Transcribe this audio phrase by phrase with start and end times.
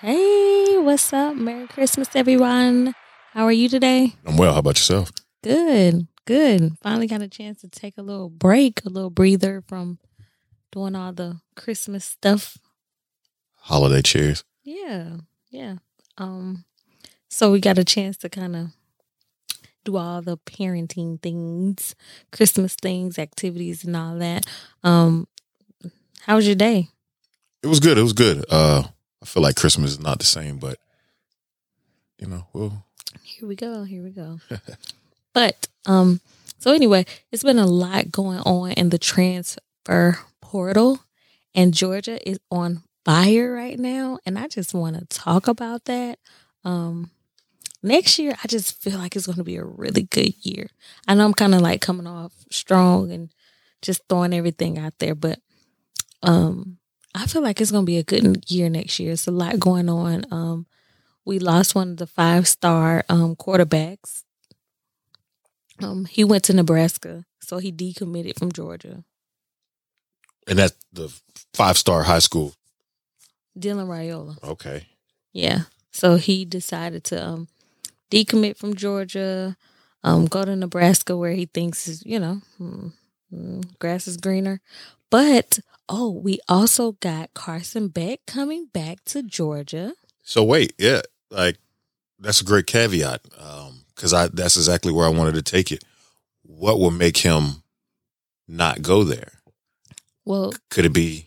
[0.00, 1.36] Hey, what's up?
[1.36, 2.94] Merry Christmas, everyone.
[3.34, 4.14] How are you today?
[4.24, 4.54] I'm well.
[4.54, 5.12] How about yourself?
[5.44, 6.78] Good, good.
[6.82, 9.98] Finally got a chance to take a little break, a little breather from
[10.72, 12.56] doing all the Christmas stuff.
[13.56, 14.42] Holiday cheers.
[14.64, 15.18] Yeah,
[15.50, 15.74] yeah.
[16.16, 16.64] Um,
[17.28, 18.68] so we got a chance to kind of
[19.84, 21.94] do all the parenting things,
[22.32, 24.46] Christmas things, activities, and all that.
[24.82, 25.28] Um,
[26.22, 26.88] how was your day?
[27.62, 27.98] It was good.
[27.98, 28.46] It was good.
[28.48, 28.84] Uh,
[29.22, 30.78] I feel like Christmas is not the same, but
[32.18, 32.84] you know, well,
[33.22, 33.84] Here we go.
[33.84, 34.40] Here we go.
[35.34, 36.20] but um,
[36.58, 41.00] so anyway, it's been a lot going on in the transfer portal,
[41.54, 46.18] and Georgia is on fire right now, and I just want to talk about that.
[46.64, 47.10] Um,
[47.82, 50.68] next year, I just feel like it's going to be a really good year.
[51.08, 53.30] I know I'm kind of like coming off strong and
[53.82, 55.38] just throwing everything out there, but
[56.22, 56.76] um,
[57.14, 59.12] I feel like it's going to be a good year next year.
[59.12, 60.24] It's a lot going on.
[60.30, 60.66] Um,
[61.24, 64.22] we lost one of the five star um, quarterbacks.
[65.82, 69.04] Um, he went to Nebraska, so he decommitted from Georgia.
[70.46, 71.08] and that's the
[71.54, 72.54] five star high school.
[73.58, 74.42] Dylan Raiola.
[74.42, 74.86] Okay.
[75.32, 75.62] Yeah.
[75.92, 77.48] So he decided to um,
[78.10, 79.56] decommit from Georgia,
[80.04, 82.92] um, go to Nebraska where he thinks is, you know, mm,
[83.32, 84.60] mm, grass is greener.
[85.10, 85.58] But
[85.88, 89.94] oh, we also got Carson Beck coming back to Georgia.
[90.22, 91.58] So wait, yeah, like
[92.18, 95.84] that's a great caveat um, because I that's exactly where I wanted to take it.
[96.42, 97.62] What will make him
[98.46, 99.32] not go there?
[100.24, 101.26] Well, Could it be?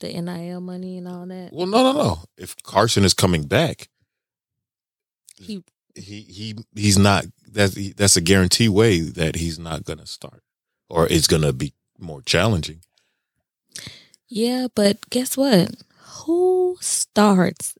[0.00, 1.50] the NIL money and all that.
[1.52, 2.18] Well, no, no, no.
[2.36, 3.88] If Carson is coming back,
[5.36, 5.62] He
[5.94, 7.26] he he he's not.
[7.46, 10.42] That's that's a guarantee way that he's not going to start,
[10.88, 12.80] or it's going to be more challenging.
[14.28, 15.74] Yeah, but guess what?
[16.24, 17.76] Who starts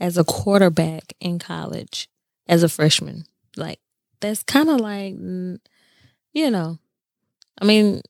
[0.00, 2.08] as a quarterback in college
[2.46, 3.24] as a freshman?
[3.56, 3.80] Like,
[4.20, 6.78] that's kind of like, you know,
[7.60, 8.02] I mean,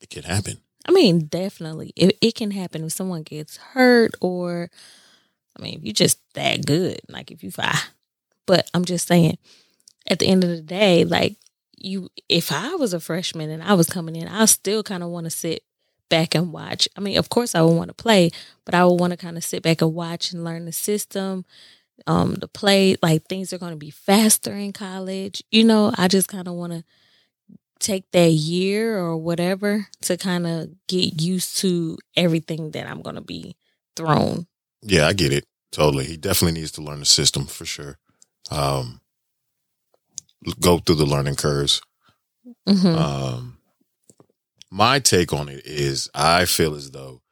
[0.00, 0.58] It can happen.
[0.86, 4.70] I mean, definitely, it, it can happen if someone gets hurt or,
[5.58, 7.74] I mean, if you're just that good, like if you fly.
[8.46, 9.38] But I'm just saying,
[10.06, 11.36] at the end of the day, like
[11.76, 15.10] you, if I was a freshman and I was coming in, I still kind of
[15.10, 15.62] want to sit
[16.08, 16.88] back and watch.
[16.96, 18.30] I mean, of course, I would want to play,
[18.64, 21.44] but I would want to kind of sit back and watch and learn the system,
[22.06, 22.96] um, the play.
[23.02, 25.42] Like things are going to be faster in college.
[25.50, 26.84] You know, I just kind of want to
[27.78, 33.16] take that year or whatever to kind of get used to everything that I'm going
[33.16, 33.56] to be
[33.96, 34.46] thrown.
[34.82, 36.04] Yeah, I get it totally.
[36.04, 37.98] He definitely needs to learn the system for sure.
[38.50, 39.00] Um,
[40.60, 41.80] go through the learning curves.
[42.66, 43.58] hmm Um,
[44.70, 47.22] my take on it is, I feel as though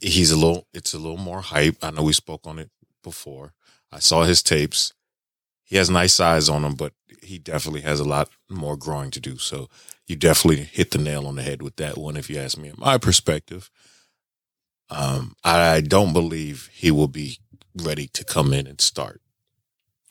[0.00, 0.66] he's a little.
[0.72, 1.76] It's a little more hype.
[1.82, 2.70] I know we spoke on it
[3.02, 3.52] before.
[3.92, 4.92] I saw his tapes.
[5.64, 9.20] He has nice size on him, but he definitely has a lot more growing to
[9.20, 9.36] do.
[9.36, 9.68] So
[10.06, 12.16] you definitely hit the nail on the head with that one.
[12.16, 13.70] If you ask me, in my perspective,
[14.88, 17.38] um, I don't believe he will be
[17.74, 19.20] ready to come in and start.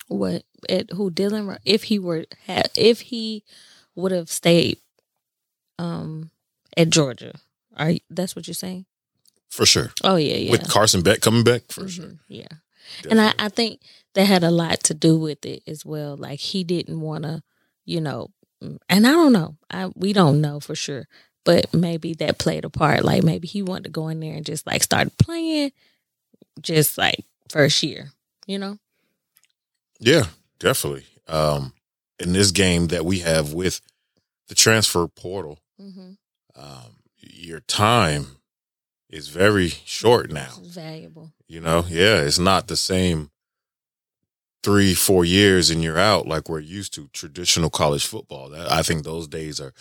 [0.07, 1.57] What at who Dylan?
[1.65, 2.25] If he were
[2.75, 3.43] if he
[3.95, 4.79] would have stayed,
[5.79, 6.31] um,
[6.75, 7.33] at Georgia,
[7.75, 8.85] are you, that's what you're saying?
[9.49, 9.91] For sure.
[10.03, 10.51] Oh yeah, yeah.
[10.51, 12.13] With Carson Beck coming back, for Mhm, sure.
[12.27, 12.47] Yeah.
[13.09, 13.81] And I, I think
[14.13, 16.15] that had a lot to do with it as well.
[16.15, 17.43] Like he didn't want to,
[17.85, 18.29] you know,
[18.63, 19.57] mm, and I don't know.
[19.69, 21.07] I we don't know for sure,
[21.43, 23.03] but maybe that played a part.
[23.03, 25.71] Like maybe he wanted to go in there and just like start playing,
[26.61, 28.11] just like first year,
[28.45, 28.77] you know.
[29.99, 30.23] Yeah,
[30.59, 31.05] definitely.
[31.27, 31.73] Um,
[32.19, 33.81] in this game that we have with
[34.47, 36.11] the transfer portal, Mm-hmm.
[36.59, 38.37] um, your time
[39.09, 40.49] is very short now.
[40.63, 41.31] Valuable.
[41.47, 43.29] You know, yeah, it's not the same
[44.63, 48.49] three, four years and you're out like we're used to traditional college football.
[48.49, 49.73] That, I think those days are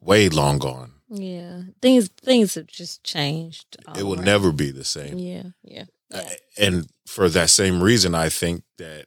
[0.00, 0.92] way long gone.
[1.08, 3.76] Yeah, things things have just changed.
[3.96, 4.24] it will around.
[4.24, 5.18] never be the same.
[5.18, 6.18] Yeah, yeah, yeah.
[6.20, 9.06] Uh, and for that same reason, I think that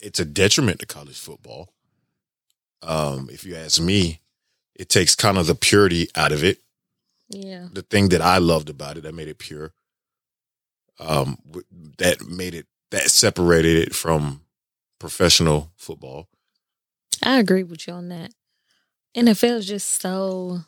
[0.00, 1.72] it's a detriment to college football.
[2.82, 4.20] Um, if you ask me,
[4.74, 6.58] it takes kind of the purity out of it.
[7.28, 7.66] yeah.
[7.72, 9.72] The thing that I loved about it that made it pure,
[11.00, 11.38] um,
[11.98, 14.42] that made it that separated it from
[14.98, 16.28] professional football.
[17.22, 18.32] I agree with you on that.
[19.16, 20.60] NFL is just so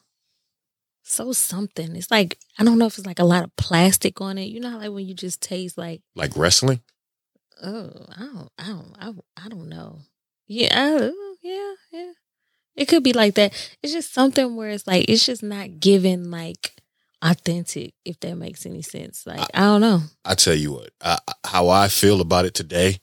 [1.02, 1.96] so something.
[1.96, 4.44] It's like I don't know if it's like a lot of plastic on it.
[4.46, 6.80] You know how like when you just taste like Like wrestling,
[7.62, 10.00] oh I don't I don't I, I don't know.
[10.46, 11.10] Yeah, uh,
[11.42, 12.12] yeah, yeah.
[12.76, 13.52] It could be like that.
[13.82, 16.80] It's just something where it's like it's just not given like
[17.22, 19.26] authentic, if that makes any sense.
[19.26, 20.02] Like I, I don't know.
[20.24, 22.98] I tell you what, I, how I feel about it today.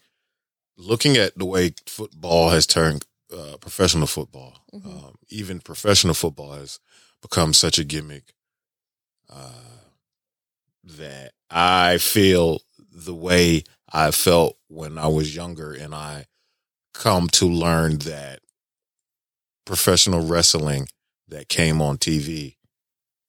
[0.78, 3.06] Looking at the way football has turned
[3.36, 4.90] uh, professional football, mm-hmm.
[4.90, 6.80] um, even professional football has
[7.22, 8.34] become such a gimmick
[9.30, 9.52] uh,
[10.84, 12.62] that I feel
[12.92, 16.26] the way I felt when I was younger, and I
[16.94, 18.40] come to learn that
[19.66, 20.88] professional wrestling
[21.28, 22.56] that came on TV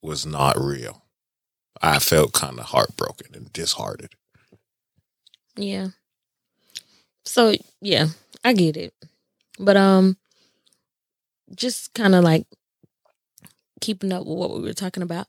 [0.03, 1.03] was not real.
[1.83, 4.15] I felt kind of heartbroken and disheartened.
[5.57, 5.89] Yeah.
[7.25, 8.09] So yeah,
[8.45, 8.95] I get it.
[9.59, 10.17] But um
[11.55, 12.47] just kind of like
[13.81, 15.27] keeping up with what we were talking about.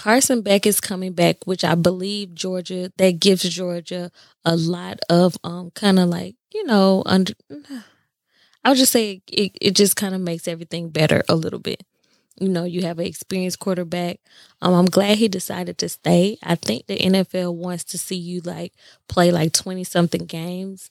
[0.00, 4.10] Carson Beck is coming back, which I believe Georgia that gives Georgia
[4.46, 7.34] a lot of um kind of like, you know, under
[8.64, 11.82] I would just say it, it just kind of makes everything better a little bit.
[12.40, 14.20] You know, you have an experienced quarterback.
[14.62, 16.38] Um, I'm glad he decided to stay.
[16.42, 18.72] I think the NFL wants to see you like
[19.06, 20.90] play like 20 something games.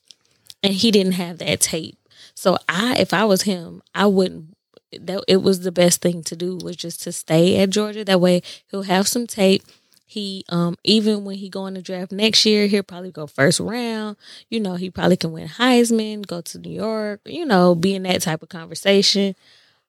[0.62, 1.98] And he didn't have that tape.
[2.36, 4.56] So I if I was him, I wouldn't
[4.92, 8.04] that it was the best thing to do was just to stay at Georgia.
[8.06, 9.64] That way he'll have some tape.
[10.06, 13.60] He um even when he go in the draft next year, he'll probably go first
[13.60, 14.18] round.
[14.50, 18.04] You know, he probably can win Heisman, go to New York, you know, be in
[18.04, 19.36] that type of conversation.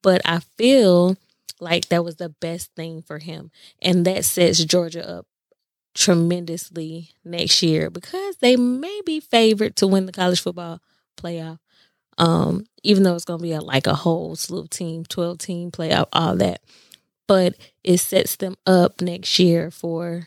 [0.03, 1.17] But I feel
[1.61, 3.51] like that was the best thing for him.
[3.83, 5.27] And that sets Georgia up
[5.95, 10.81] tremendously next year because they may be favored to win the college football
[11.17, 11.59] playoff.
[12.19, 15.71] Um, even though it's gonna be a, like a whole slew of team, 12 team
[15.71, 16.61] playoff, all that
[17.31, 17.55] but
[17.85, 20.27] it sets them up next year for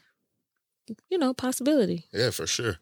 [1.10, 2.06] you know possibility.
[2.14, 2.78] Yeah, for sure.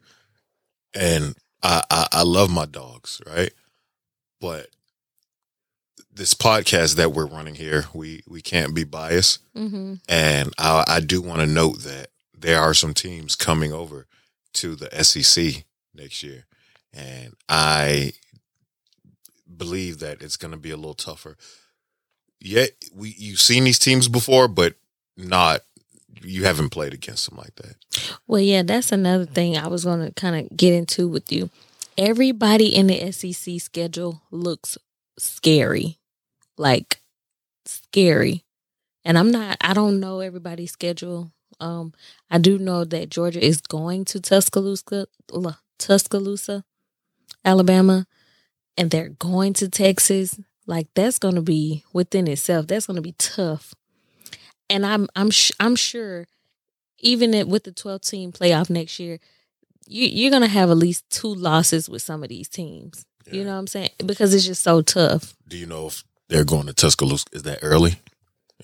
[0.94, 3.52] And I, I, I love my dogs, right?
[4.40, 4.68] But
[6.14, 9.94] this podcast that we're running here, we we can't be biased, mm-hmm.
[10.08, 14.06] and I, I do want to note that there are some teams coming over
[14.52, 15.64] to the SEC
[15.96, 16.44] next year,
[16.94, 18.12] and I
[19.56, 21.36] believe that it's going to be a little tougher
[22.42, 24.74] Yet we you've seen these teams before, but
[25.16, 25.60] not
[26.22, 27.76] you haven't played against them like that.
[28.26, 31.50] Well, yeah, that's another thing I was going to kind of get into with you.
[31.96, 34.76] Everybody in the SEC schedule looks
[35.18, 35.98] scary,
[36.58, 37.00] like
[37.64, 38.42] scary.
[39.04, 39.56] And I'm not.
[39.60, 41.30] I don't know everybody's schedule.
[41.60, 41.92] Um,
[42.28, 45.06] I do know that Georgia is going to Tuscaloosa,
[45.78, 46.64] Tuscaloosa,
[47.44, 48.06] Alabama,
[48.76, 50.38] and they're going to Texas.
[50.66, 52.66] Like that's going to be within itself.
[52.66, 53.74] That's going to be tough.
[54.70, 56.26] And I'm I'm sh- I'm sure
[56.98, 59.18] even at, with the 12 team playoff next year,
[59.86, 63.04] you you're going to have at least two losses with some of these teams.
[63.26, 63.34] Yeah.
[63.34, 63.90] You know what I'm saying?
[64.04, 65.34] Because it's just so tough.
[65.46, 67.26] Do you know if they're going to Tuscaloosa?
[67.32, 67.96] Is that early?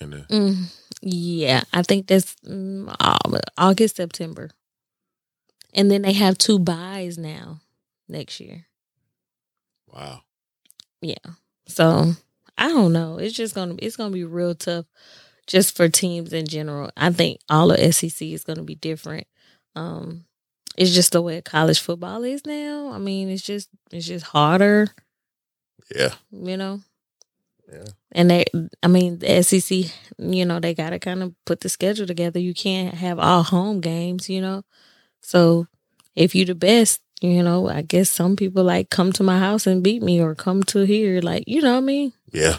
[0.01, 2.93] In the- mm, yeah, I think that's mm,
[3.57, 4.49] August, September.
[5.73, 7.59] And then they have two byes now
[8.07, 8.65] next year.
[9.93, 10.21] Wow.
[11.01, 11.15] Yeah.
[11.67, 12.13] So
[12.57, 13.17] I don't know.
[13.17, 14.85] It's just gonna it's gonna be real tough
[15.47, 16.91] just for teams in general.
[16.97, 19.27] I think all of SEC is gonna be different.
[19.75, 20.25] Um
[20.77, 22.91] it's just the way college football is now.
[22.91, 24.87] I mean, it's just it's just harder.
[25.93, 26.13] Yeah.
[26.31, 26.81] You know?
[27.71, 27.85] Yeah.
[28.11, 28.45] And they
[28.81, 32.39] I mean, the SEC, you know, they gotta kind of put the schedule together.
[32.39, 34.63] You can't have all home games, you know.
[35.21, 35.67] So
[36.15, 39.67] if you're the best, you know, I guess some people like come to my house
[39.67, 42.13] and beat me or come to here, like, you know what I mean?
[42.31, 42.57] Yeah.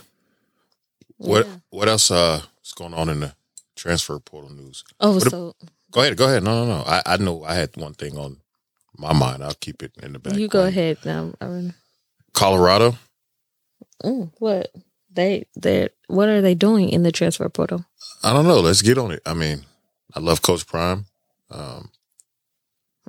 [1.16, 1.56] What yeah.
[1.70, 3.34] what else uh is going on in the
[3.76, 4.84] transfer portal news?
[5.00, 6.42] Oh, what so a, go ahead, go ahead.
[6.42, 6.84] No, no, no.
[6.86, 8.38] I, I know I had one thing on
[8.96, 9.42] my mind.
[9.42, 10.34] I'll keep it in the back.
[10.34, 11.32] You go ahead now.
[12.32, 12.96] Colorado.
[14.02, 14.72] Mm, what
[15.12, 17.84] they they what are they doing in the transfer portal?
[18.22, 18.60] I don't know.
[18.60, 19.20] Let's get on it.
[19.26, 19.62] I mean,
[20.14, 21.06] I love Coach Prime.
[21.50, 21.90] Um,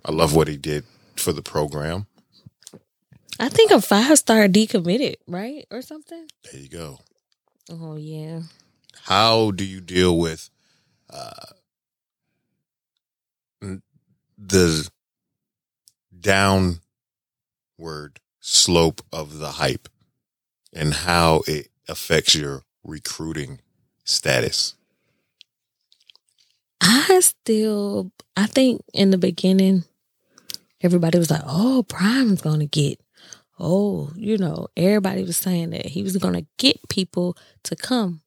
[0.03, 0.83] I love what he did
[1.21, 2.07] for the program.
[3.39, 5.65] I think a five star decommitted, right?
[5.71, 6.27] Or something.
[6.51, 6.99] There you go.
[7.69, 8.41] Oh yeah.
[9.03, 10.49] How do you deal with
[11.09, 11.45] uh,
[14.37, 14.89] the
[16.19, 16.79] downward
[18.39, 19.89] slope of the hype
[20.73, 23.59] and how it affects your recruiting
[24.03, 24.75] status?
[26.81, 29.83] I still, I think in the beginning,
[30.81, 32.99] everybody was like, oh, Prime's going to get,
[33.59, 38.21] oh, you know, everybody was saying that he was going to get people to come.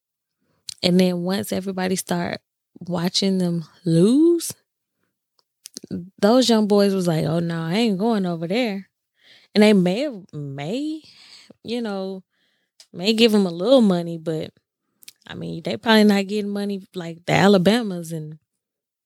[0.82, 2.40] And then once everybody start
[2.80, 4.52] watching them lose,
[6.20, 8.88] those young boys was like, oh, no, I ain't going over there.
[9.54, 11.02] And they may may,
[11.62, 12.24] you know,
[12.92, 14.50] may give them a little money, but
[15.26, 18.38] I mean, they probably not getting money like the Alabamas and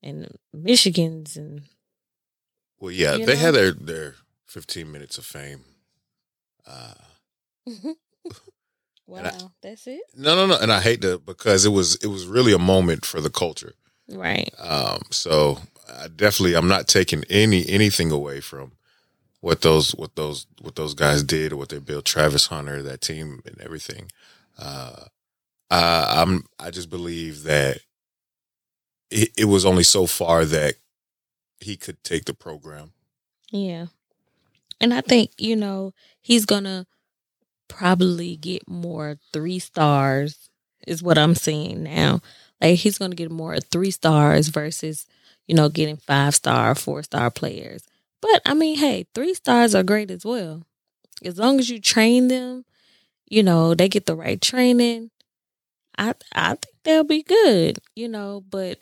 [0.02, 1.62] and Michigans and
[2.80, 3.40] Well, yeah, You they know?
[3.40, 4.14] had their their
[4.46, 5.64] 15 minutes of fame.
[6.66, 6.94] Uh,
[9.06, 9.32] wow, I-
[9.62, 12.52] that's it, no, no, no, and I hate to because it was it was really
[12.52, 13.72] a moment for the culture.
[14.08, 14.50] right?
[14.58, 15.58] Um, so
[15.88, 18.72] I definitely, I'm not taking any anything away from
[19.40, 22.04] what those what those what those guys did or what they built.
[22.04, 24.10] Travis Hunter, that team, and everything.
[24.58, 25.04] Uh,
[25.70, 27.78] I, I'm I just believe that
[29.10, 30.74] it, it was only so far that
[31.60, 32.92] he could take the program.
[33.50, 33.86] Yeah.
[34.80, 36.86] And I think, you know, he's going to
[37.68, 40.48] probably get more three stars,
[40.86, 42.20] is what I'm seeing now.
[42.60, 45.06] Like, he's going to get more three stars versus,
[45.46, 47.84] you know, getting five star, four star players.
[48.20, 50.64] But I mean, hey, three stars are great as well.
[51.24, 52.64] As long as you train them,
[53.28, 55.10] you know, they get the right training.
[55.96, 58.78] I I think they'll be good, you know, but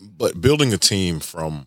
[0.00, 1.66] But building a team from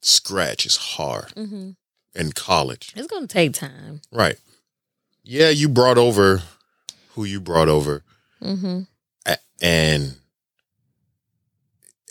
[0.00, 1.76] scratch is hard mhm,
[2.14, 2.92] in college.
[2.94, 4.00] it's going to take time.
[4.12, 4.38] Right.
[5.22, 6.42] Yeah, you brought over
[7.14, 8.02] who you brought over,
[8.40, 8.82] hmm
[9.60, 10.16] and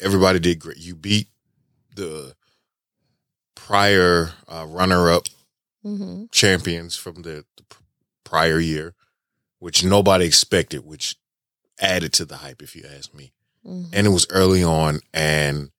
[0.01, 0.77] everybody did great.
[0.77, 1.27] You beat
[1.95, 2.35] the
[3.55, 5.27] prior uh, runner-up
[5.83, 7.63] hmm champions from the, the
[8.24, 8.95] prior year,
[9.59, 11.15] which nobody expected, which
[11.79, 13.31] added to the hype, if you ask me.
[13.65, 15.72] Hmm And it was early on, and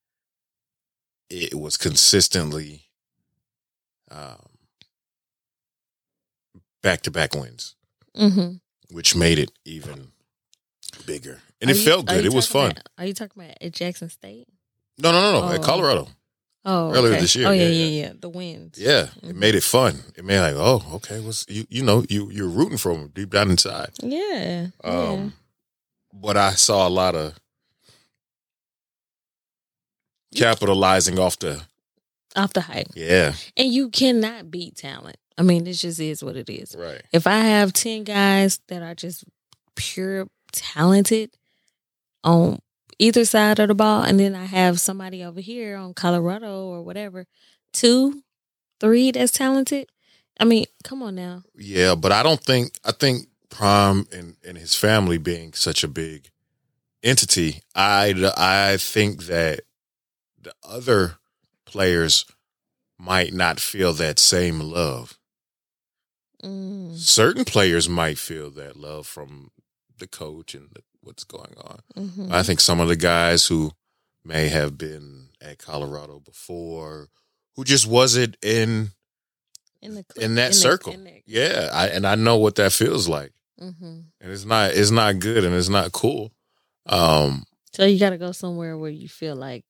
[1.29, 2.83] it was consistently
[4.11, 4.45] um,
[6.81, 7.75] back-to-back wins.
[8.15, 8.53] hmm
[8.89, 10.07] which made it even
[11.05, 11.41] bigger.
[11.59, 12.23] And Are it you- felt good.
[12.25, 12.71] It was fun.
[12.71, 14.47] about- are you talking about at Jackson State?
[14.97, 15.51] No, no, no, no.
[15.53, 15.63] At Oh.
[15.63, 16.07] Colorado.
[16.63, 17.19] Oh, Earlier okay.
[17.21, 18.05] this year, Oh yeah, yeah, yeah, yeah.
[18.07, 18.13] yeah.
[18.21, 18.77] The wins.
[18.77, 19.35] Yeah, it Mhm.
[19.35, 20.03] made it fun.
[20.15, 23.31] It made like, oh, okay, what's you you know you you're rooting for them deep
[23.31, 23.91] down inside.
[24.01, 24.69] Yeah.
[24.83, 24.89] yeah.
[24.89, 25.33] Um,
[26.13, 27.37] but I saw a lot of
[30.35, 31.61] capitalizing off the
[32.35, 35.17] Off the hype, yeah and you cannot beat talent.
[35.39, 36.75] I mean, this just is what it is.
[36.77, 39.23] right If I have ten guys that are just
[39.75, 41.31] pure talented
[42.23, 42.59] on
[42.99, 46.81] either side of the ball, and then I have somebody over here on Colorado or
[46.83, 47.25] whatever,
[47.73, 48.23] two,
[48.79, 49.87] three that's talented.
[50.39, 51.43] I mean, come on now.
[51.55, 51.95] yeah.
[51.95, 56.29] But I don't think I think Prime and and his family being such a big
[57.03, 59.61] entity, I I think that
[60.47, 61.17] the other
[61.65, 62.25] players
[62.97, 65.17] might not feel that same love.
[66.43, 69.51] Mm, Certain players might feel that love from
[69.99, 71.79] the coach and the, what's going on.
[71.97, 72.31] mhm.
[72.31, 73.71] I think some of the guys who
[74.23, 77.09] may have been at Colorado before,
[77.55, 78.91] who just wasn't in
[79.81, 80.93] in the in that circle.
[80.93, 83.73] in yeah, I, and I know what that feels like, hmm
[84.21, 86.31] and it's not it's not good and it's not cool.
[86.85, 89.65] Um, So you got to go somewhere where you feel like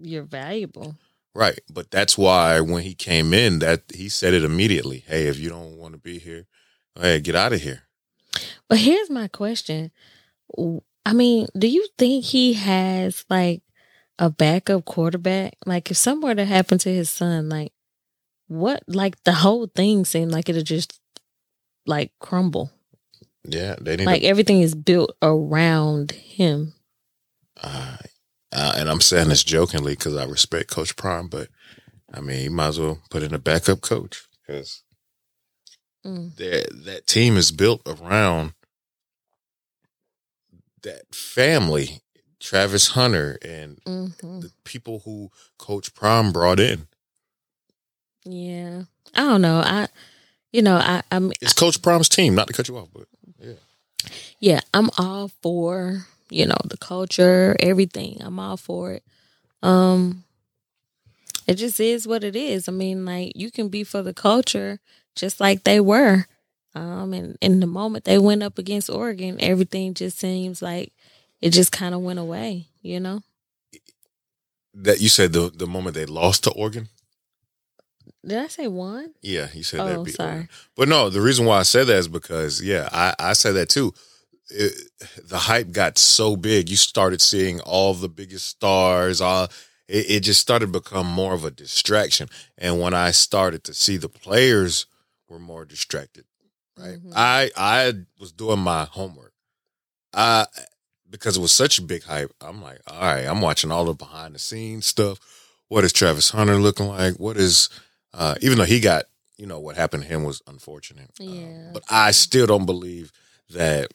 [0.00, 0.96] you're valuable.
[1.34, 5.04] right, but that's why when he came in, that he said it immediately.
[5.06, 6.46] Hey, if you don't want to be here,
[6.98, 7.82] hey, get out of here.
[8.68, 9.90] But here's my question.
[11.04, 13.62] I mean, do you think he has like
[14.18, 15.56] a backup quarterback?
[15.64, 17.72] Like if something were to happen to his son, like
[18.48, 21.00] what like the whole thing seemed like it'll just
[21.86, 22.70] like crumble.
[23.44, 26.74] Yeah, they need Like everything is built around him.
[27.60, 27.96] Uh,
[28.52, 31.48] uh, and I'm saying this jokingly because I respect Coach Prime, but
[32.12, 34.82] I mean, he might as well put in a backup coach because
[36.06, 36.36] Mm.
[36.36, 38.54] that team is built around
[40.82, 42.00] that family,
[42.40, 44.06] Travis Hunter, and hmm
[44.40, 46.86] the people who Coach Prime brought in.
[48.24, 48.84] Yeah.
[49.14, 49.60] I don't know.
[49.60, 49.88] I
[50.52, 53.06] you know, I I'm It's Coach Prime's team, not to cut you off, but
[53.40, 53.54] yeah,
[54.38, 58.18] yeah, I'm all for, you know, the culture, everything.
[58.20, 59.02] I'm all for it.
[59.62, 60.24] Um
[61.46, 62.68] it just is what it is.
[62.68, 64.80] I mean, like you can be for the culture
[65.14, 66.26] just like they were.
[66.74, 70.92] Um and in the moment they went up against Oregon, everything just seems like
[71.40, 73.22] it just kind of went away, you know?
[74.74, 76.88] that you said the the moment they lost to Oregon.
[78.24, 79.14] Did I say one?
[79.22, 80.12] Yeah, you said Oh, that.
[80.12, 80.30] sorry.
[80.30, 80.48] Oregon.
[80.76, 83.68] But no, the reason why I said that is because yeah, I I said that
[83.70, 83.92] too.
[84.50, 84.72] It,
[85.22, 89.20] the hype got so big, you started seeing all the biggest stars.
[89.20, 89.44] All
[89.88, 92.28] it, it just started to become more of a distraction.
[92.56, 94.86] And when I started to see the players
[95.28, 96.24] were more distracted,
[96.78, 96.98] right?
[96.98, 97.12] Mhm.
[97.14, 99.32] I I was doing my homework.
[100.14, 100.46] I
[101.10, 102.32] because it was such a big hype.
[102.40, 105.18] I'm like, all right, I'm watching all the behind the scenes stuff.
[105.68, 107.14] What is Travis Hunter looking like?
[107.16, 107.68] What is
[108.14, 109.04] uh, even though he got,
[109.36, 111.10] you know, what happened to him was unfortunate.
[111.20, 111.70] Um, Yeah.
[111.74, 113.12] but I still don't believe
[113.50, 113.90] that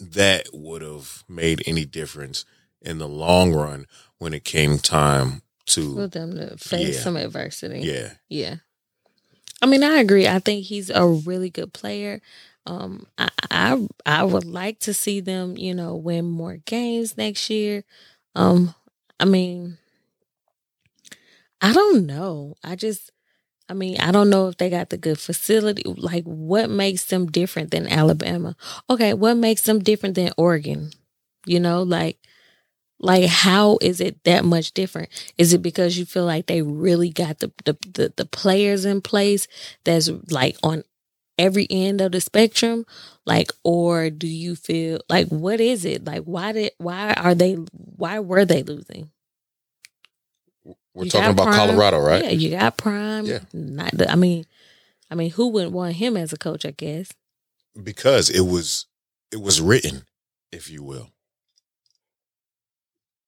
[0.00, 2.44] that would have made any difference
[2.80, 3.86] in the long run
[4.18, 7.02] when it came time to For them to face Yeah.
[7.02, 7.80] some adversity.
[7.80, 8.56] yeah Yeah.
[9.62, 10.26] I mean, I agree.
[10.26, 12.20] I think he's a really good player.
[12.66, 17.50] Um, I, I I would like to see them, you know, win more games next
[17.50, 17.84] year.
[18.34, 18.74] Um,
[19.18, 19.76] I mean,
[21.60, 22.54] I don't know.
[22.64, 23.10] I just,
[23.70, 25.84] I mean, I don't know if they got the good facility.
[25.86, 28.56] Like, what makes them different than Alabama?
[28.90, 30.90] Okay, what makes them different than Oregon?
[31.46, 32.18] You know, like,
[33.00, 35.10] like how is it that much different?
[35.38, 39.02] Is it because you feel like they really got the the the, the players in
[39.02, 39.48] place
[39.84, 40.84] that's like on
[41.38, 42.86] every end of the spectrum?
[43.26, 46.04] Like, or do you feel like what is it?
[46.06, 49.10] Like, why did why are they why were they losing?
[50.94, 51.56] We're You talking about Prime.
[51.68, 53.26] colorado right Yeah, you got Prime.
[53.26, 53.40] Yeah.
[53.52, 54.44] Not the, I mean,
[55.10, 56.64] I mean, who wouldn't want him as a coach?
[56.66, 57.10] I guess.
[57.82, 58.86] because it was
[59.32, 60.02] it was written
[60.52, 61.10] if you will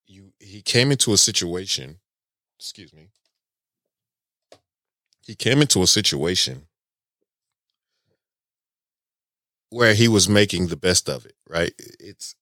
[0.06, 2.00] you he came into a situation
[2.58, 3.08] excuse me
[5.24, 6.66] he came into a situation
[9.70, 12.34] where he was making the best of it right it's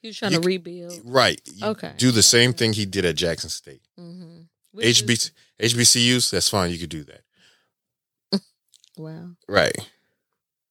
[0.00, 1.00] He was trying You to rebuild.
[1.04, 1.92] right You Okay.
[1.96, 4.42] do the same thing he did at jackson state Mm-hmm.
[4.78, 7.22] HB, hbcus that's fine you could do that
[8.96, 9.30] Wow.
[9.48, 9.74] right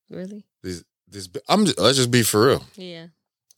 [0.09, 0.45] Really?
[0.63, 3.07] this this i'm just, let's just be for real Yeah.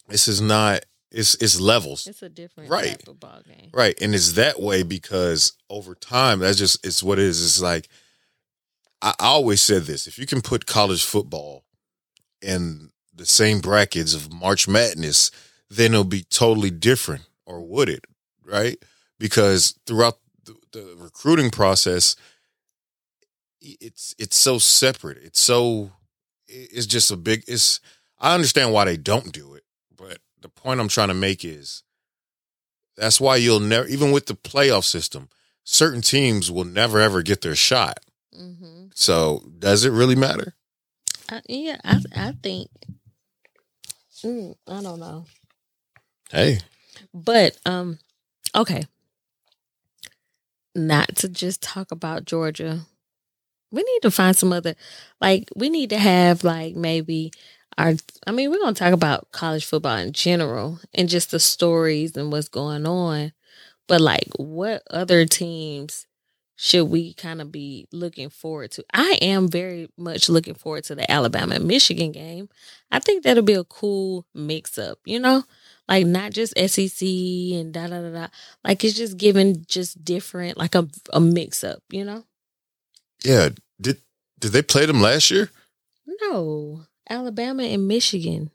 [0.07, 2.99] this is not it's it's levels It's a different Right.
[2.99, 3.69] type of ball game.
[3.73, 3.99] Right.
[3.99, 7.43] And it's that way because over time, that's just it's what it is.
[7.43, 7.89] It's like
[9.01, 10.05] I, I always said this.
[10.05, 11.63] If you can put college football
[12.43, 15.31] in the same brackets of March Madness,
[15.69, 17.23] then it'll be totally different.
[17.45, 18.05] Or would it?
[18.45, 18.77] Right?
[19.17, 22.15] Because throughout the, the recruiting process,
[23.61, 25.17] it's it's so separate.
[25.21, 25.91] It's so
[26.47, 27.79] it's just a big it's
[28.19, 29.63] I understand why they don't do it,
[29.95, 31.83] but the point I'm trying to make is
[32.95, 35.29] that's why you'll never, even with the playoff system,
[35.63, 37.99] certain teams will never ever get their shot.
[38.37, 38.87] Mm-hmm.
[38.93, 40.53] So does it really matter?
[41.29, 42.69] I, yeah, I I think.
[44.23, 45.25] Mm, I don't know,
[46.31, 46.59] Hey,
[47.13, 47.99] but um,
[48.55, 48.85] okay.
[50.75, 52.81] Not to just talk about Georgia,
[53.71, 54.75] we need to find some other,
[55.21, 57.31] like we need to have like maybe
[57.77, 57.93] our.
[58.27, 62.31] I mean, we're gonna talk about college football in general and just the stories and
[62.31, 63.33] what's going on,
[63.87, 66.07] but like what other teams
[66.57, 68.85] should we kind of be looking forward to?
[68.93, 72.49] I am very much looking forward to the Alabama Michigan game.
[72.91, 75.45] I think that'll be a cool mix up, you know?
[75.89, 78.27] Like not just SEC and da da da da.
[78.63, 82.23] Like it's just giving just different, like a a mix up, you know?
[83.25, 83.49] yeah.
[83.81, 83.97] Did
[84.39, 85.49] did they play them last year?
[86.21, 88.51] No, Alabama and Michigan.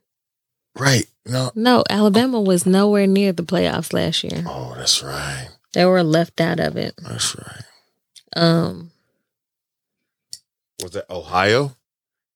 [0.79, 1.07] Right.
[1.27, 1.51] No.
[1.55, 4.45] No, Alabama was nowhere near the playoffs last year.
[4.47, 5.49] Oh, that's right.
[5.73, 6.95] They were left out of it.
[6.99, 7.63] That's right.
[8.37, 8.91] Um,
[10.83, 11.77] Was that Ohio?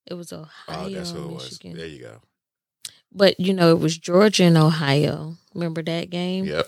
[0.06, 1.58] it was Ohio, Oh, that's who it was.
[1.62, 2.20] There you go.
[3.12, 5.36] But you know, it was Georgia and Ohio.
[5.54, 6.44] Remember that game?
[6.44, 6.66] Yep.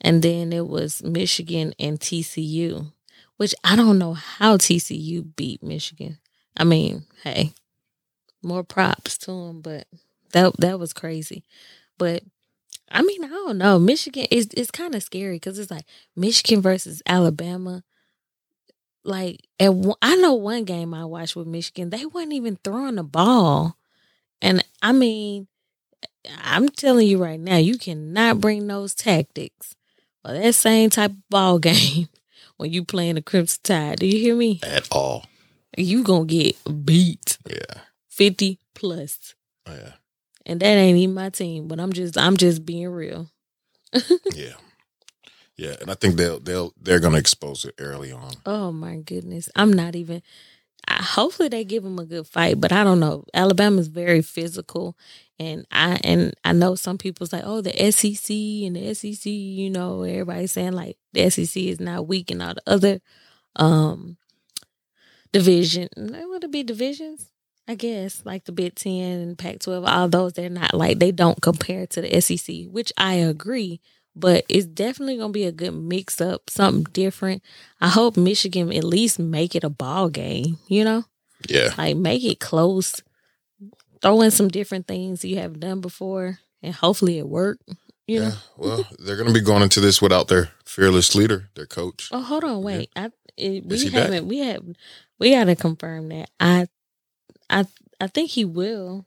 [0.00, 2.92] And then it was Michigan and TCU,
[3.36, 6.18] which I don't know how TCU beat Michigan.
[6.56, 7.52] I mean, hey,
[8.42, 9.86] more props to them, but
[10.32, 11.44] that that was crazy.
[11.98, 12.22] But
[12.90, 13.78] I mean, I don't know.
[13.78, 17.82] Michigan is it's kind of scary because it's like Michigan versus Alabama.
[19.04, 22.96] Like at one, I know one game I watched with Michigan, they weren't even throwing
[22.96, 23.76] the ball,
[24.42, 25.46] and I mean,
[26.42, 29.74] I'm telling you right now, you cannot bring those tactics
[30.24, 32.08] or that same type of ball game
[32.56, 33.98] when you playing the Crimson Tide.
[34.00, 34.60] Do you hear me?
[34.62, 35.26] At all.
[35.76, 37.80] You gonna get beat Yeah.
[38.08, 39.34] fifty plus,
[39.66, 39.92] Oh, yeah.
[40.46, 41.68] and that ain't even my team.
[41.68, 43.28] But I'm just, I'm just being real.
[44.34, 44.54] Yeah.
[45.56, 45.76] Yeah.
[45.80, 48.32] And I think they'll they'll they're gonna expose it early on.
[48.44, 50.22] Oh my goodness, I'm not even.
[50.90, 53.24] Hopefully they give him a good fight, but I don't know.
[53.34, 54.96] Alabama's very physical,
[55.38, 59.26] and I and I know some people say, oh, the SEC and the SEC.
[59.26, 63.00] You know, everybody's saying like the SEC is not weak and all the other
[63.56, 64.16] um
[65.32, 65.88] division.
[65.96, 67.30] Would to be divisions?
[67.68, 69.84] I guess like the Big Ten and Pac twelve.
[69.84, 73.80] All those they're not like they don't compare to the SEC, which I agree.
[74.16, 77.42] But it's definitely gonna be a good mix up, something different.
[77.80, 81.04] I hope Michigan at least make it a ball game, you know?
[81.48, 81.74] Yeah.
[81.76, 83.02] Like make it close.
[84.02, 87.58] Throw in some different things you haven't done before and hopefully it work.
[88.06, 88.26] You know?
[88.26, 88.34] Yeah.
[88.56, 92.08] Well, they're gonna be going into this without their fearless leader, their coach.
[92.12, 92.90] Oh, hold on, wait.
[92.96, 94.04] I it, we he back?
[94.04, 94.62] haven't we have
[95.18, 96.30] we gotta confirm that.
[96.40, 96.66] I
[97.50, 97.66] I
[98.00, 99.06] I think he will.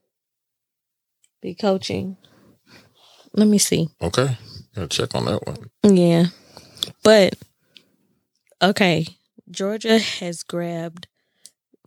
[1.41, 2.17] be coaching.
[3.33, 3.89] Let me see.
[4.01, 4.37] Okay.
[4.87, 5.69] Check on that one.
[5.83, 6.25] Yeah.
[7.03, 7.35] But
[8.61, 9.05] okay,
[9.49, 11.07] Georgia has grabbed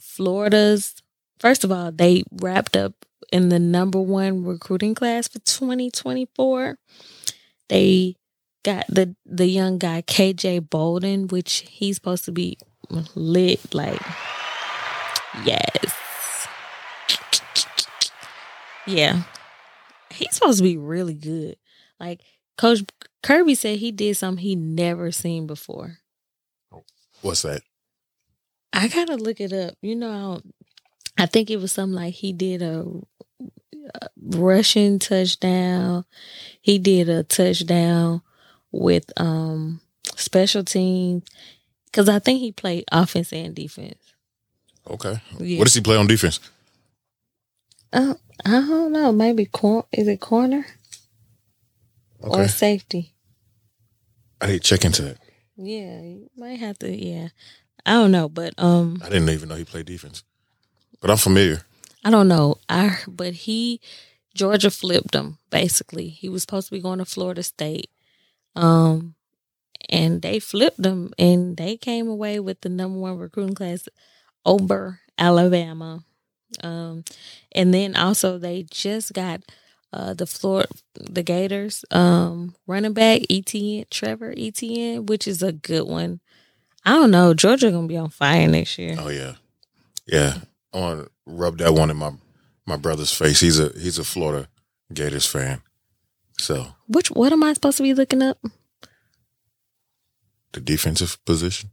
[0.01, 1.03] Florida's
[1.39, 6.79] first of all, they wrapped up in the number one recruiting class for 2024.
[7.69, 8.17] They
[8.63, 12.59] got the the young guy KJ Bolden, which he's supposed to be
[13.15, 14.01] lit like
[15.45, 16.47] yes.
[18.87, 19.23] Yeah.
[20.11, 21.57] He's supposed to be really good.
[21.99, 22.21] Like
[22.63, 22.85] Coach
[23.25, 25.99] Kirby said he did something he never seen before.
[27.21, 27.63] What's that?
[28.73, 29.75] I gotta look it up.
[29.83, 30.41] You know,
[31.19, 32.87] I think it was something like he did a,
[34.01, 36.05] a rushing touchdown.
[36.61, 38.23] He did a touchdown
[38.71, 39.81] with um
[40.15, 41.25] special teams
[41.87, 44.15] because I think he played offense and defense.
[44.89, 45.21] Okay.
[45.41, 45.59] Yeah.
[45.59, 46.39] What does he play on defense?
[47.93, 49.11] Uh, I don't know.
[49.11, 50.65] Maybe cor- is it corner
[52.23, 52.43] Okay.
[52.43, 53.15] or safety?
[54.41, 55.19] I need to check into that.
[55.57, 56.91] Yeah, you might have to.
[56.91, 57.29] Yeah,
[57.87, 60.25] I don't know, but um, I didn't even know he played defense.
[61.01, 61.63] But I'm familiar.
[62.05, 62.57] I don't know.
[62.69, 63.81] I but he
[64.35, 66.09] Georgia flipped him basically.
[66.09, 67.91] He was supposed to be going to Florida State.
[68.57, 69.15] Um
[69.91, 73.89] and they flipped him and they came away with the number one recruiting class
[74.47, 76.05] over Alabama.
[76.63, 77.05] Um
[77.53, 79.43] and then also they just got
[79.93, 85.87] uh the floor, the Gators um running back Etienne Trevor Etienne, which is a good
[85.87, 86.21] one.
[86.85, 87.35] I don't know.
[87.35, 88.97] Georgia gonna be on fire next year.
[88.99, 89.35] Oh yeah.
[90.07, 90.39] Yeah.
[90.75, 92.13] I want to rub that one in my
[92.67, 93.41] my brother's face.
[93.41, 94.49] He's a he's a Florida
[94.93, 95.63] Gators fan.
[96.39, 98.39] So Which what am I supposed to be looking up?
[100.53, 101.71] the defensive position.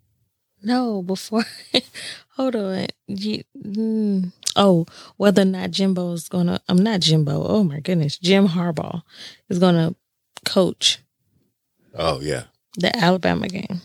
[0.61, 1.45] No, before.
[2.31, 2.87] hold on.
[3.09, 4.85] Mm, oh,
[5.17, 6.59] whether or not Jimbo is gonna.
[6.67, 7.45] I'm not Jimbo.
[7.47, 9.03] Oh my goodness, Jim Harbaugh
[9.47, 9.95] is gonna
[10.45, 10.99] coach
[11.95, 12.43] Oh yeah.
[12.77, 13.81] the Alabama game.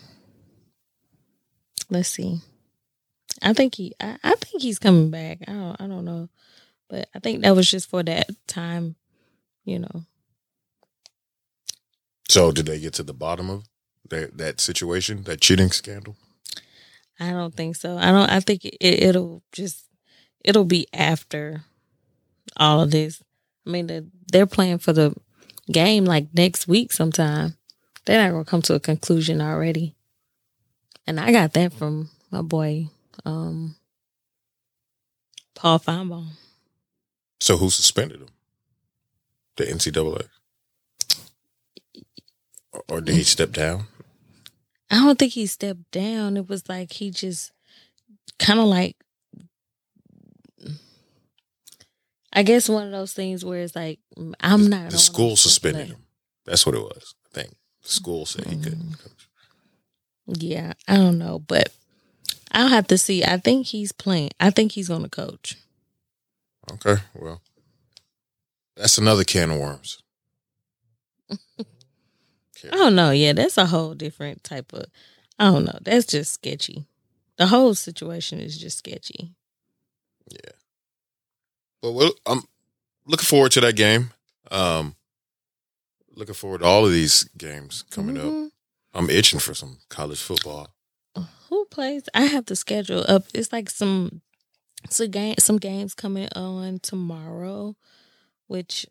[1.90, 2.40] Let's see.
[3.42, 3.94] I think he.
[4.00, 5.38] I, I think he's coming back.
[5.46, 5.80] I don't.
[5.80, 6.28] I don't know,
[6.88, 8.96] but I think that was just for that time.
[9.64, 10.04] You know.
[12.28, 13.64] So did they get to the bottom of
[14.10, 16.16] that that situation, that cheating scandal?
[17.20, 17.96] I don't think so.
[17.96, 18.30] I don't.
[18.30, 19.84] I think it, it'll just
[20.44, 21.64] it'll be after
[22.56, 23.22] all of this.
[23.66, 25.14] I mean, the, they're playing for the
[25.70, 27.56] game like next week sometime.
[28.04, 29.94] They're not gonna come to a conclusion already.
[31.06, 32.88] And I got that from my boy
[33.24, 33.76] um,
[35.54, 36.30] Paul Finebaum.
[37.40, 38.28] So who suspended him?
[39.56, 40.28] The NCAA.
[42.72, 43.86] Or, or did he step down?
[44.90, 46.36] I don't think he stepped down.
[46.36, 47.52] It was like he just
[48.38, 48.96] kind of like,
[52.32, 54.00] I guess one of those things where it's like
[54.40, 54.90] I'm not.
[54.90, 56.04] The school suspended him.
[56.44, 57.14] That's what it was.
[57.26, 58.98] I think the school said he couldn't Mm.
[58.98, 59.28] coach.
[60.26, 61.68] Yeah, I don't know, but
[62.50, 63.22] I'll have to see.
[63.24, 64.30] I think he's playing.
[64.40, 65.56] I think he's going to coach.
[66.72, 67.42] Okay, well,
[68.76, 69.98] that's another can of worms.
[72.72, 73.10] I don't know.
[73.10, 74.84] Yeah, that's a whole different type of.
[75.38, 75.78] I don't know.
[75.82, 76.84] That's just sketchy.
[77.36, 79.32] The whole situation is just sketchy.
[80.30, 80.52] Yeah.
[81.82, 82.42] But well, I'm
[83.06, 84.12] looking forward to that game.
[84.50, 84.94] Um,
[86.14, 88.24] looking forward to all of these games coming up.
[88.24, 88.50] Mhm.
[88.94, 90.68] I'm itching for some college football.
[91.48, 92.04] Who plays?
[92.14, 93.24] I have the schedule up.
[93.34, 94.22] It's like some
[94.90, 97.76] some game some games coming on tomorrow,
[98.46, 98.86] which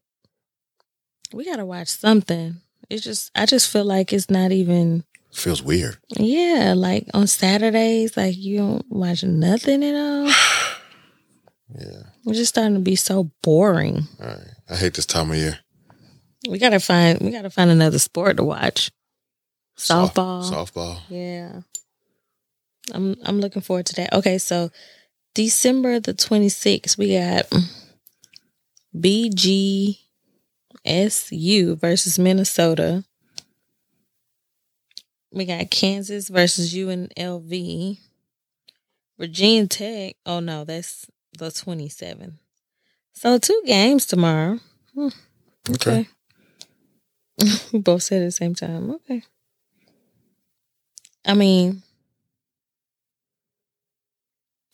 [1.31, 2.61] we gotta watch something.
[2.89, 5.97] It's just I just feel like it's not even feels weird.
[6.17, 10.31] yeah, like on Saturdays, like you don't watch nothing at all.
[11.75, 12.03] Yeah.
[12.27, 14.03] It's just starting to be so boring.
[14.21, 14.37] All right.
[14.69, 15.57] I hate this time of year.
[16.47, 18.91] We gotta find we gotta find another sport to watch.
[19.75, 20.43] Soft- Softball.
[20.51, 20.99] softball.
[21.09, 21.61] Yeah.
[22.93, 24.13] I'm I'm looking forward to that.
[24.13, 24.69] Okay, so
[25.33, 27.47] December the 26th, we got
[30.85, 33.03] BGSU versus Minnesota.
[35.31, 37.97] We got Kansas versus UNLV.
[39.17, 40.15] Virginia Tech.
[40.25, 42.39] Oh no, that's the 27th.
[43.13, 44.59] So two games tomorrow.
[44.93, 45.09] Hmm,
[45.71, 46.07] Okay.
[47.73, 48.91] we both said at the same time.
[48.91, 49.23] Okay.
[51.25, 51.83] I mean,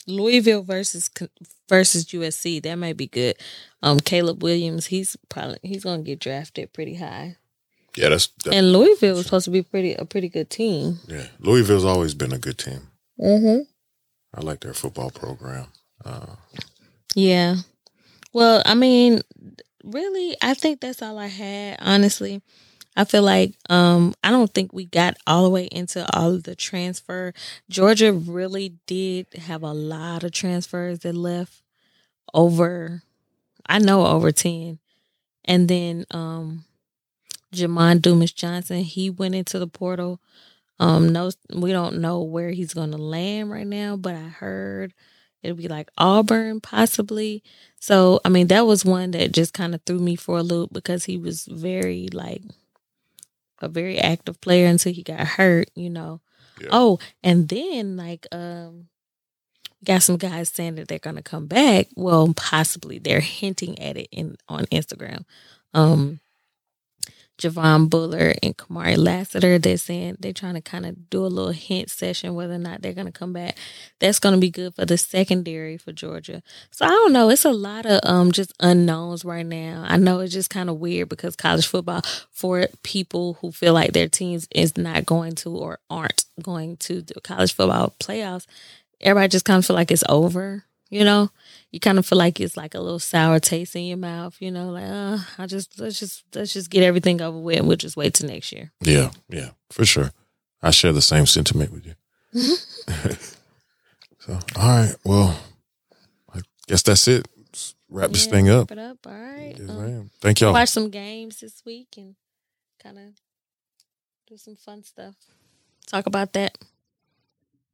[0.10, 1.10] Louisville versus
[1.70, 2.62] versus USC.
[2.64, 3.36] That might be good.
[3.84, 4.88] Um, Caleb Williams.
[4.88, 7.38] He's probably he's gonna get drafted pretty high.
[7.96, 11.00] Yeah, that's that, And Louisville was supposed to be pretty a pretty good team.
[11.08, 11.28] yeah.
[11.40, 12.88] Louisville's always been a good team.
[13.20, 13.62] Mm-hmm.
[14.36, 15.68] I like their football program.
[16.06, 16.36] Uh,
[17.16, 17.56] Yeah.
[18.32, 19.22] Well, I mean,
[19.84, 21.78] really, I think that's all I had.
[21.82, 22.42] Honestly,
[22.96, 26.44] I feel like um, I don't think we got all the way into all of
[26.44, 27.34] the transfer.
[27.70, 31.62] Georgia really did have a lot of transfers that left
[32.34, 33.04] over.
[33.68, 34.80] I know over ten,
[35.46, 36.66] and then um,
[37.54, 40.20] Jamon Dumas Johnson he went into the portal.
[40.80, 44.94] Um, no, we don't know where he's going to land right now, but I heard
[45.44, 47.44] it'll be like Auburn possibly.
[47.80, 50.72] So, I mean, that was one that just kind of threw me for a loop
[50.74, 52.44] because he was very like
[53.62, 56.22] a very active player until he got hurt, you know.
[56.60, 56.70] Yeah.
[56.72, 58.88] Oh, and then like um
[59.84, 61.88] got some guys saying that they're gonna come back.
[61.96, 65.26] Well, possibly they're hinting at it in on Instagram.
[65.74, 66.20] Um
[67.40, 71.52] Javon Bullard and Kamari Lassiter, they're saying they're trying to kind of do a little
[71.52, 73.58] hint session whether or not they're gonna come back.
[74.00, 76.44] That's gonna be good for the secondary for Georgia.
[76.72, 77.30] So I don't know.
[77.30, 79.86] It's a lot of um just unknowns right now.
[79.88, 83.94] I know it's just kind of weird because college football for people who feel like
[83.94, 88.46] their teams is not going to or aren't going to the college football playoffs,
[89.02, 90.66] everybody just kind of feel like it's over.
[90.90, 91.30] You know,
[91.72, 94.36] you kind of feel like it's like a little sour taste in your mouth.
[94.40, 97.68] You know, like uh, I just let's just let's just get everything over with, and
[97.68, 98.72] we'll just wait till next year.
[98.82, 100.12] Yeah, yeah, for sure.
[100.62, 101.94] I share the same sentiment with you.
[104.20, 104.96] so, all right.
[105.06, 105.40] Well,
[106.34, 107.28] I guess that's it.
[107.38, 108.70] Let's wrap this thing up.
[108.72, 108.98] Wrap it up.
[109.08, 109.56] All right.
[109.58, 110.10] Yes, Um.
[110.22, 110.54] Thank y'all.
[110.54, 112.16] watch some games this week and
[112.82, 113.04] kind of
[114.28, 115.16] do some fun stuff.
[115.88, 116.58] Talk about that.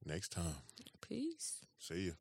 [0.05, 0.55] Next time.
[1.01, 1.65] Peace.
[1.79, 2.13] See you.